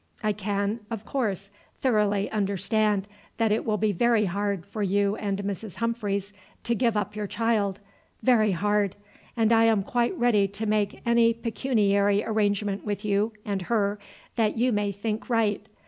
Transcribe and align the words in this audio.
I 0.23 0.33
can, 0.33 0.79
of 0.89 1.05
course, 1.05 1.51
thoroughly 1.79 2.27
understand 2.31 3.07
that 3.37 3.51
it 3.51 3.63
will 3.63 3.77
be 3.77 3.91
very 3.91 4.25
hard 4.25 4.65
for 4.65 4.81
you 4.81 5.15
and 5.17 5.43
Mrs. 5.43 5.75
Humphreys 5.75 6.33
to 6.63 6.73
give 6.73 6.97
up 6.97 7.15
your 7.15 7.27
child. 7.27 7.79
Very 8.23 8.53
hard. 8.53 8.95
And 9.37 9.51
I 9.53 9.65
am 9.65 9.83
quite 9.83 10.17
ready 10.17 10.47
to 10.47 10.65
make 10.65 11.01
any 11.05 11.35
pecuniary 11.35 12.23
arrangement 12.25 12.83
with 12.83 13.05
you 13.05 13.33
and 13.45 13.61
her 13.61 13.99
that 14.37 14.57
you 14.57 14.71
may 14.71 14.91
think 14.91 15.29
right. 15.29 15.63